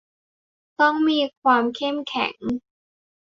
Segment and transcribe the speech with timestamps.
[0.81, 2.35] ต้องมีความเข้มแข็ง